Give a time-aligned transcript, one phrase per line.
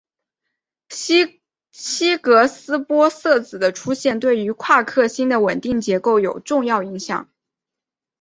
[0.89, 7.29] 希格斯玻色子的出现对于夸克星的稳定结构有重要的影响。